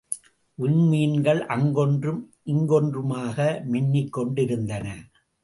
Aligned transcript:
விண்மீன்கள் 0.57 1.41
அங்கொன்றும் 1.47 2.21
இங்கொன்றுமாக 2.43 3.37
மின்னிக் 3.71 4.09
கொண்டிருந்தன. 4.09 4.87